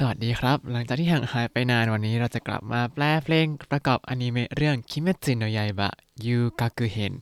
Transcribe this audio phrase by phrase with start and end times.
[0.00, 7.14] สวัสดีครับ หลังจากที่ห่างหายไปนานวันนี้เราจะกลับมาแปลเพลงประกอบอนิเมะเรื่อง鬼滅の刃遊郭編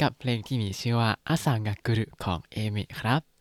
[0.00, 3.31] กับเพลงที่มีชื่อว่า朝が来る ของ Aimer ครับ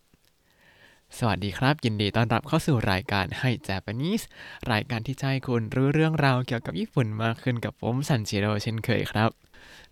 [1.19, 4.23] สวัสดีครับ ยินดีต้อนรับเข้าสู่รายการให้ Japanese
[4.71, 9.29] รายการที่จะให้คุณรู้เรื่องราวเกี่ยวกับญี่ปุ่นมากขึ้นกับผมซันจิโร่เช่นเคยครับ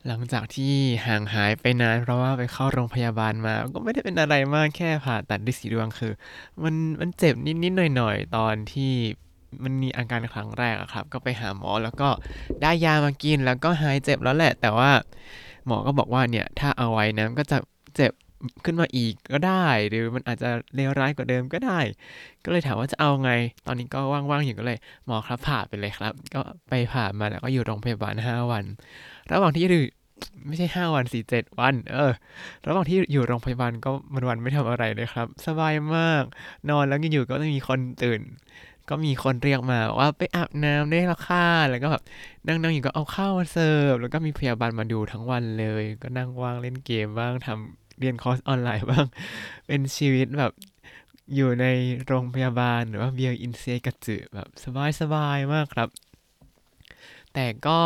[0.08, 0.73] หลังจากที่
[1.05, 6.13] ห่างหายไปนานเพราะว่าไปเข้าโรงพยาบาลมา ก็ไม่ได้เป็นอะไรมากแค่ผ่าตัดริดสีดวงคือ
[6.63, 8.94] มันมันเจ็บนิดๆหน่อยๆ ตอนที่
[9.63, 12.09] มันมีอาการครั้งแรกอะครับ ก็ไปหาหมอแล้วก็
[12.62, 14.91] ได้ยามากินแล้วก็หายเจ็บแล้วแหละ แต่ว่า
[15.66, 17.58] หมอก็บอกว่าเนี่ยถ้าเอาไว้นะก็จะ
[17.95, 18.12] เจ็บ
[18.66, 21.79] ขึ้นมาอีกก็ได้ หรือมันอาจจะเลวร้ายกว่าเดิมก็ได้
[22.43, 23.31] ก็เลยถามว่าจะเอาไง
[23.67, 28.65] ตอนนี้ก็ว่างๆอยู่ก็เลยหมอครับผ่าไปเลยครับ ก็ไปผ่ามาแล้วก็อยู่โรงพยาบาลห้าวัน
[29.31, 29.84] ระหว่างที่อยู่
[30.48, 32.12] ไม่ใช่ห้าวันสี่เจ็ดวัน เออ
[32.67, 36.23] ระหว่างที่อยู่โรงพยาบาลก็มันวันไม่ทำอะไรเลยครับ สบายมาก
[36.70, 38.21] นอนแล้วอยู่ๆก็มีคนตื่น
[38.90, 42.03] ก็มีคนเรียกมาว่าไปอาบน้ำได้แล้วค่ะ แล้วก็แบบ
[42.48, 49.05] นั่งๆอยู่ก็เอาข้าวมาเสิร์ฟ แล้วก็มีพยาบาลมาดูทั้งวันเลย ก็นั่งว่างเล่นเกมบ้างทำ เรียนคอร์สออนไลน์บ้าง
[49.68, 50.54] เป็นชีวิตแบบ
[51.36, 51.66] อยู่ใน
[52.05, 54.50] โรงพยาบาลหรือว่า病院生活 แบบ
[55.02, 55.90] สบายๆมากครับ
[57.34, 57.80] แต่ก็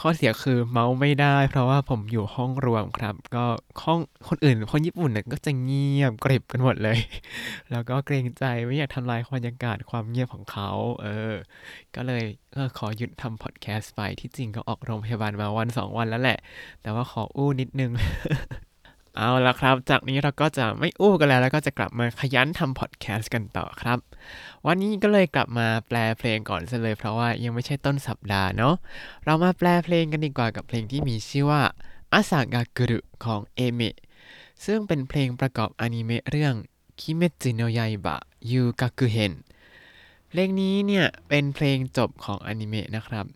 [0.00, 3.44] ข้อเสียคือเมาส์ไม่ได้ เพราะว่าผมอยู่ห้องรวมครับ ก็
[3.84, 6.98] ห้องคนอื่นคนญี่ปุ่นเนี่ยก็จะเงียบกริบกันหมดเลย
[7.70, 10.70] แล้วก็เกรงใจไม่อยากทำลายบรรยากาศความเงียบของเขา
[11.02, 11.34] เออ
[11.94, 16.38] ก็เลยเออขอหยุดทำพอดแคสต์ไปที่จริงก็ออกโรงพยาบาลมาวันสองวันแล้วแหละ
[16.82, 17.90] แต่ว่าขออู้นิดนึง
[19.16, 23.98] เอาละครับ จากนี้เราก็จะไม่อู้กันแล้ว แล้วก็จะกลับมาขยันทำพอดแคสต์กันต่อครับ
[24.66, 28.74] วันนี้ก็เลยกลับมาแปลเพลงก่อนซะเลย เพราะว่ายังไม่ใช่ต้นสัปดาห์เนาะ
[29.24, 31.62] เรามาแปลเพลงกันดีกว่ากับเพลงที่มีชื่อว่า
[32.12, 33.96] อาซากากุรุของเอเมะ
[34.64, 36.54] ซึ่งเป็นเพลงประกอบอนิเมะเรื่อง
[37.00, 38.16] คิเมจิโนยายบะ
[38.50, 39.32] ยูกากุเฮน
[40.28, 43.26] เพลงนี้เนี่ยเป็นเพลงจบของอนิเมะนะครับ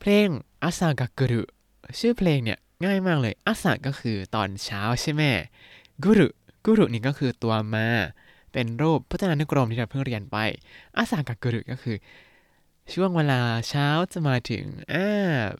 [0.00, 0.26] เพลง
[0.62, 1.42] อาซากากุรุ
[1.98, 5.22] ชื่อเพลงเนี่ย ง่ายมากเลยอาซาก็คือตอนเช้าใช่ไหม
[6.02, 6.28] กุรุ
[6.64, 7.86] กุรุนี่ก็คือตัวมา
[8.52, 10.36] เป็นรูปพจนานุกรมที่เราเพิ่งเรียนไป
[10.96, 11.96] อาซากากุรุก็คือ
[12.92, 15.08] ช่วงเวลาเช้าจะมาถึงอ่า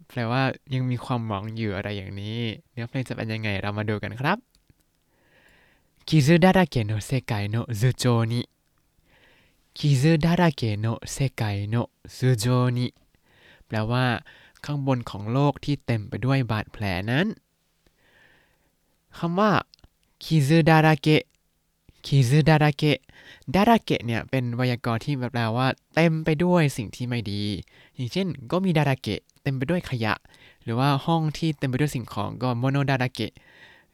[0.09, 0.43] แปลว่า
[0.75, 2.41] ยังมีความหวังอยู่อะไรอย่างนี้
[2.73, 4.39] เนื้อเพลงจะเป็นยังไงเรามาดูกันครับ
[6.09, 8.41] คิซุดาราเกะโนเซกายโนซูโจนิ
[9.79, 11.75] คิซุดาราเกะโนเซกายโน
[12.17, 12.47] ซูโจ
[12.77, 12.87] นิ
[13.67, 14.05] แปลว่า
[14.67, 17.27] ข้างบนของโลกที่เต็มไปด้วยบาดแผลนั้น
[19.19, 19.51] คำว่า
[20.25, 21.23] คิซุดาราเกะ
[22.07, 27.43] 傷だらけ だらけ เนี่ยเป็นไวยากรณ์ที่แปลว่าเต็มไปด้วยสิ่งที่ไม่ดี
[27.95, 30.15] อย่างเช่น ゴミだらけ เต็มไปด้วยขยะ
[30.63, 33.33] หรือว่าห้องที่เต็มไปด้วยสิ่งของก็物だらけ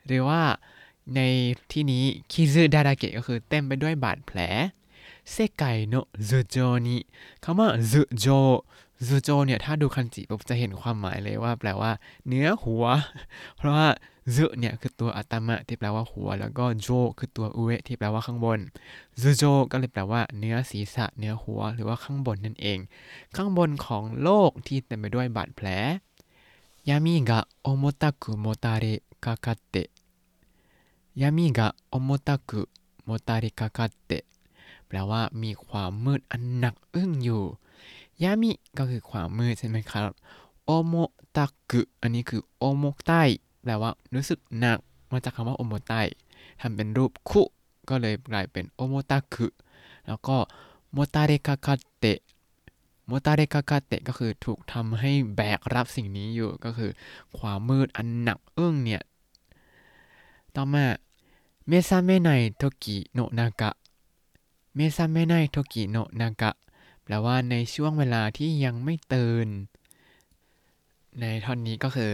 [0.07, 0.41] หรือว่า
[1.15, 1.21] ใน
[1.73, 4.39] ที่นี้傷だらけ ก็คือเต็มไปด้วยบาดแผล
[5.31, 5.95] 世界の頭
[6.29, 6.57] 上
[6.87, 6.97] に
[7.45, 8.27] คำว่า 頭上 頭
[9.07, 11.91] 上 เนี่ยถ้าดูคันจิปุ๊บจะเห็นความหมายเลยว่า แปลว่า
[12.29, 12.85] เหนือหัว
[13.57, 13.89] เพราะว่า
[14.35, 16.89] ซูเนี่ยคือตัวอัตมะที่แปลว่าหัว แล้วก็โจ
[17.19, 18.59] คือตัวอุเอที่แปลว่าข้างบน
[19.21, 22.79] ซูโจก็เลยแปลว่า เหนือศีรษะเหนือหัว หรือว่าข้างบนนั่นเอง
[23.37, 25.69] ข้างบนของโลกที่เต็มไปด้วยบาดแผล
[26.89, 28.85] 闇が重たくもたれ
[29.25, 34.23] かかって 闇が重たくもたれかかって
[34.93, 37.43] แปลว่ามีความมืดอันหนักอึ้งอยู่
[38.23, 40.11] ยามิก็คือความมืดใช่ไหมครับ
[40.65, 40.95] โอโม
[41.37, 43.13] ตะกุอันนี้คือโอโมไต
[43.63, 44.79] แปลว่ารู้สึกหนัก
[45.13, 45.93] มาจากคำว่า 重たい
[46.61, 47.43] ทำเป็นรูป く
[47.89, 49.47] ก็เลยกลายเป็น 重たく
[50.07, 50.37] แล้วก็
[50.93, 56.91] もたれかかって もたれかかって ก็คือถูกทำให้แบกรับสิ่งนี้อยู่ก็คือ
[57.39, 59.03] ความมืดอันหนักอึ้งเนี่ย
[60.55, 60.85] ต่อมา
[61.69, 63.71] 目覚めない時の中
[64.75, 66.51] 目覚めない時の中
[67.03, 69.49] แปลว่าในช่วงเวลาที่ยังไม่ตื่น
[71.21, 72.13] ในท่อนนี้ก็คือ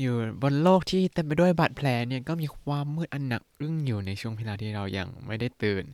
[0.00, 5.84] อยู่บนโลกที่เต็มไปด้วยบาดแผลเนี่ยก็มีความมืดอันหนักอึ้งอยู่ในช่วงเวลาที่เรายังไม่ได้ตื่น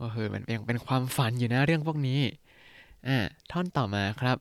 [0.00, 2.20] ก็คือมันยังเป็นความฝันอยู่นะเรื่องพวกนี้
[3.06, 3.16] อ่า
[3.50, 4.36] ท่อนต่อมาครับ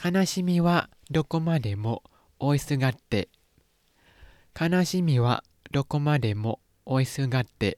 [0.00, 5.34] 悲しみはどこまでも追いすがって 悲しみは
[5.70, 6.44] โดโกมาเดโม
[6.86, 7.76] โอิสึกัตเตะ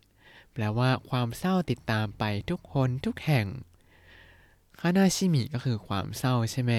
[0.59, 3.47] แล้วว่าความเศร้าติดตามไปทุกคนทุกแห่ง
[4.81, 6.73] คานาชิมิก็คือความเศร้าใช่ไหม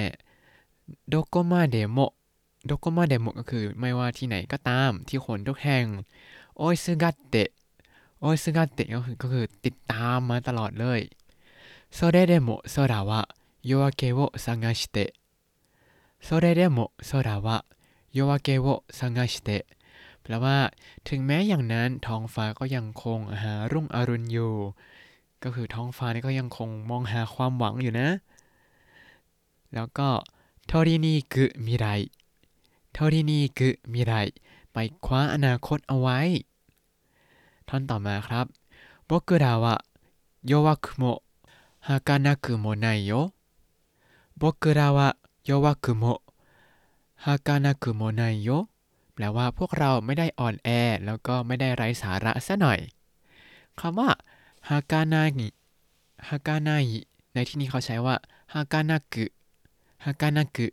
[1.10, 1.98] どこまでも
[2.66, 5.86] どこまでも ก็คือไม่ว่าที่ไหนก็ตามที่คนทุกแห่ง
[6.58, 7.50] โอยซึกัตเตะ
[8.22, 11.02] โอยซึกัตเตะก็คือก็คือติดตามมาตลอดเลย
[11.98, 13.28] それでも空は
[13.64, 15.14] 夜明けを探して
[16.22, 17.66] それでも空は
[18.14, 19.66] 夜明けを探して
[20.30, 20.58] แล้วว่า
[21.10, 24.54] ถึงแม้อย่างนั้นท้องฟ้าก็ยังคงหารุ่งอรุณอยู่
[25.44, 28.10] ก็คือท้องฟ้านี่ก็ยังคงมองหาความหวังอยู่นะ
[29.74, 30.10] แล้วก็
[30.70, 31.86] ทอรินีกุมิไร
[32.96, 34.14] ทอรินีกุมิไร
[34.74, 36.20] ไปคว้าอนาคตเอาไว้
[37.68, 38.46] ท่อนต่อมาครับ
[39.10, 39.76] บกเราวะ
[40.48, 41.04] โยวะคุโม
[41.88, 43.12] ฮากานาคุโมไนโย
[44.42, 45.10] บกเราวะ
[45.46, 46.04] โยวะคุโม
[47.26, 48.50] ฮากานาคุโมไนโย
[49.20, 50.70] แปลว่าพวกเราไม่ได้อ่อนแอ
[51.06, 52.80] แล้วก็ไม่ได้ไร้สาระซะหน่อย
[53.80, 54.10] คำว่า
[54.70, 55.50] ฮากานางิ
[56.30, 57.00] ฮากานาอิ
[57.34, 58.16] ในที่นี้เขาใช้ว่า
[58.54, 59.26] ฮากานากุ
[60.06, 60.68] ฮากานากุ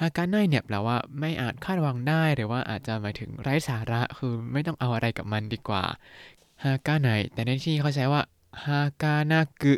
[0.00, 5.84] ฮากานาเนี่ยแปลว่าไม่อาจคาดหวังได้หรือว่าอาจจะหมายถึงไร้สาระคือไม่ต้องเอาอะไรกับมันดีกว่า
[6.64, 8.22] ฮากาไนแต่ในที่เขาใช้ว่า
[8.64, 9.74] ฮากานากุ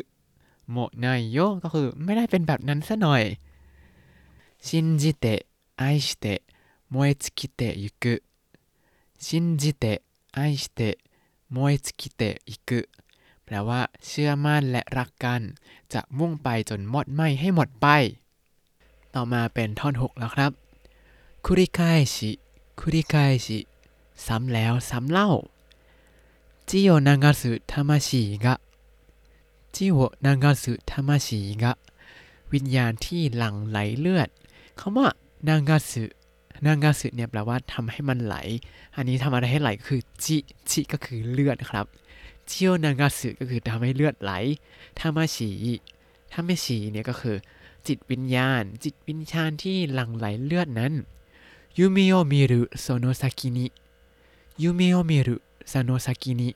[0.71, 3.23] โมไนโยก็คือไม่ได้เป็นแบบนั้นซะหน่อย
[4.67, 5.41] ชินจิเตะ
[5.77, 6.41] ไอชิเตะ
[6.94, 8.22] 燃え尽きてゆく
[9.18, 10.02] 信じて
[10.32, 10.98] 愛して
[11.50, 12.88] 燃え尽きていく
[13.44, 15.40] แปลว่า เชื่อมั่นและรักกัน
[15.92, 17.86] จะมุ่งไปจนหมดไหมให้หมดไป
[19.14, 20.52] ต่อมาเป็นท่อนหกแล้วครับ
[21.44, 22.30] คุริคายชิ
[22.80, 23.58] คุริคายชิ
[24.26, 25.28] ซ้ำแล้วซ้ำเล่า
[26.68, 28.54] จิโอนังาสึธรรมชีกะ
[29.74, 31.72] จิโอนังาสึธรรมชีกะ
[32.52, 34.28] วิญญาณที่หลั่งไหลเลือด
[34.78, 35.08] คำว่า
[35.48, 36.04] นางาสึ
[36.65, 38.35] นางาสึเนี่ยแปลว่าทำให้มันไหล
[38.95, 40.37] อันนี้ทำอะไรให้ไหลคือจิ
[40.69, 41.85] จิก็คือเลือดครับ
[42.49, 44.31] จิโอนางาสึก็คือทำให้เลือดไหล
[44.99, 45.49] ทามาชี
[46.33, 47.37] ทามาชีเนี่ยก็คือ
[47.87, 50.93] จิตวิญญาณ จิตวิญญาณที่หลั่งไหลเลือดนั้น
[51.77, 56.49] 夢を見るその先に 夢を見るその先に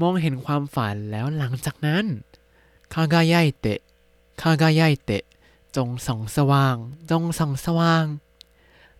[0.00, 2.04] มองเห็นความฝันแล้วหลังจากนั้น
[2.92, 3.80] คากายายเตะ
[4.40, 5.22] คากายายเตะ
[5.76, 6.76] จงส่องสว่าง
[7.10, 8.04] จงส่องสว่าง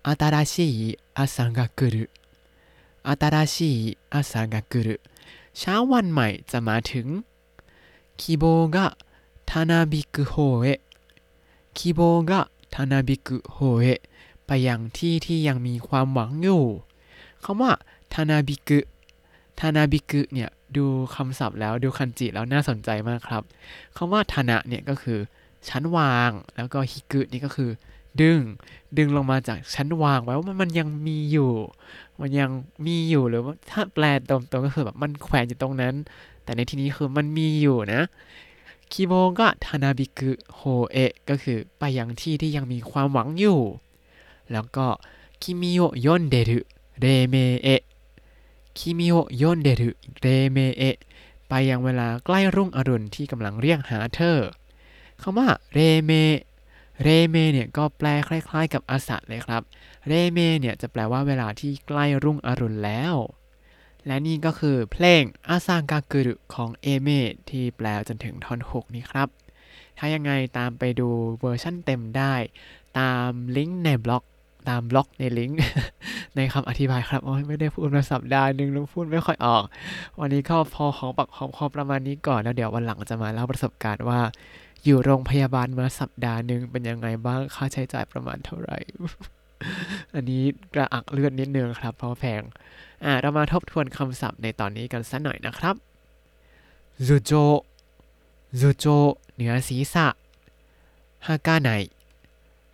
[0.05, 0.55] 新し
[0.91, 2.09] い朝が来る
[3.03, 5.01] 新しい朝が来る
[5.53, 7.23] เช้าวันใหม่จะมาถึง
[8.17, 8.97] 希望が
[9.45, 10.79] たなびく方へ
[11.73, 14.01] 希望がたなびく方へ
[14.45, 16.63] ไปยังที่ที่ยังมีความหวังอยู่
[17.43, 17.71] คำว่า
[18.13, 18.79] ทานาบิกุ
[19.59, 23.43] ทานาบิกุเนี่ยดูคำศัพท์แล้วดูคันจิแล้วน่าสนใจมากครับ
[23.97, 25.19] คำว่าทานะเนี่ยก็คือ
[25.67, 27.71] ชั้นวาง แล้วก็ฮิกุนี่ก็คือ
[28.22, 28.40] ดึง
[28.98, 31.52] ดึงลงมาจากชั้นวางไว้ว่ามันยังมีอยู่
[32.20, 32.50] มันยัง
[32.86, 35.94] มีอยู่หรือว่าถ้าแปลตรงๆก็คือแบบมันแขวนอยู่ตรงนั้น
[36.44, 38.02] แต่ในที่นี้คือมันมีอยู่นะ
[38.92, 43.60] 希望がたなびく方へ ก็คือไปยังที่ที่ยังมีความหวังอยู่
[44.52, 44.86] แล้วก็
[45.42, 50.96] 君を呼んでる黎明へ 君を呼んでる黎明へ
[51.48, 54.38] ไปยังเวลาใกล้รุ่งอรุณที่กำลังเรียกหาเธอ
[55.20, 56.12] คำว่า 黎明
[57.02, 59.62] 黎明 เนี่ยก็แปลคล้ายๆ กับ 朝 เลยครับ
[60.08, 63.14] 黎明 เนี่ยจะแปลว่าเวลาที่ใกล้รุ่งอรุณแล้ว
[64.06, 67.08] และนี่ก็คือเพลง 朝が来る ของ Aimer
[67.50, 69.28] ที่แปลจนถึงท่อน 6 นี้ครับ
[69.98, 71.08] ถ้ายังไงตามไปดู
[71.40, 72.34] เวอร์ชั่นเต็มได้
[72.98, 74.24] ตามลิงก์ในบล็อก
[74.68, 75.58] ตามบล็อกในลิงก์
[76.36, 79.62] ในคำอธิบายครับโอ้ยไม่ได้พูดมาสัปดาห์หนึ่งแล้วพูดไม่ค่อยออก
[80.20, 84.20] วันนี้ก็พอหอมปากหอมคอประมาณนี้ก่อนแล้วเดี๋ยววันหลังจะมาเล่าประสบการณ์ว่า
[84.86, 88.78] อยู่โรงพยาบาลมาสัปดาห์หนึ่งเป็นยังไงบ้างค่าใช้จ่ายประมาณเท่าไหร่
[90.14, 90.44] อันนี้
[90.74, 92.42] กระอักเลือดนิดนึงครับ เพราะแพง
[93.04, 95.74] อ่าเรามาทบทวนคำศัพท์ในตอนนี้กันสักหน่อยนะครับ
[97.06, 97.32] ซูโจ
[98.60, 98.86] ซูโจ
[99.34, 100.06] เหนือศีรษะ
[101.26, 101.70] ฮาก้าไน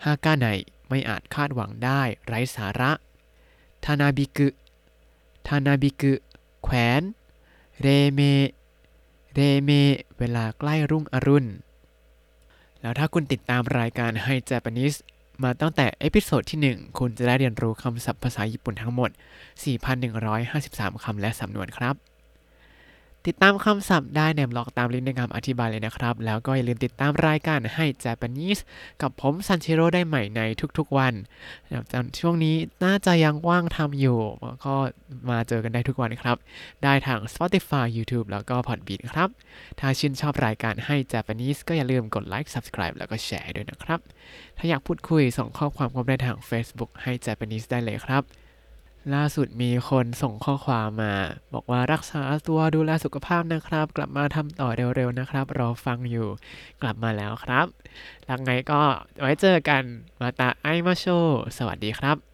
[0.05, 0.47] ฮาก้าไน
[0.89, 2.93] ไม่อาจคาดหวังได้ ไร้สาระ
[3.85, 4.49] ทานาบิกุ
[5.49, 6.13] ทานาบิกุ
[6.63, 7.03] แขวน
[7.81, 8.21] เรเม
[9.35, 9.71] เรเม
[10.19, 11.49] เวลาใกล้รุ่งอรุณ
[12.83, 14.97] แล้วถ้าคุณติดตามรายการให้ Japanese
[15.43, 19.11] มาตั้งแต่เอพิโซดที่ 1 คุณจะได้เรียนรู้คำศัพท์ภาษาญี่ปุ่นทั้งหมด
[20.27, 21.95] 4,153 คำและสำนวนครับ
[23.27, 28.61] ติดตามคำศัพท์ได้ในบล็อกตามลิงก์ในคำอธิบายเลยนะครับ แล้วก็อย่าลืมติดตามรายการให้ Japanese
[29.03, 30.41] กับผมซันชิโร่ได้ใหม่ใน
[30.79, 31.15] ทุกๆวัน
[32.21, 34.19] ช่วงนี้น่าจะยังว่างทำอยู่
[34.65, 34.75] ก็
[35.31, 36.37] มาเจอกันได้ทุกวันครับ
[36.83, 39.29] ได้ทาง Spotify YouTube แล้วก็ Podbean ครับ
[39.81, 44.01] ถ้าชื่นชอบรายการให้ Japanese ก็อย่าลืมกดไลค์ Subscribe แล้วก็แชร์ด้วยนะครับ
[44.59, 48.25] ถ้าอยากพูดคุยส่งข้อความเข้าได้ทาง Facebook ให้ Japanese ได้เลยครับ
[49.15, 51.15] ล่าสุดมีคนส่งข้อความมา
[51.55, 56.29] บอกว่ารักษาตัวดูแลสุขภาพนะครับ กลับมาทำต่อเร็วๆนะครับ รอฟังอยู่
[56.83, 57.67] กลับมาแล้วครับ
[58.27, 58.83] หลังไงก็
[59.21, 59.83] ไว้เจอกัน
[60.21, 61.07] มาตาไอมาโช
[61.57, 62.32] สวัสดีครับ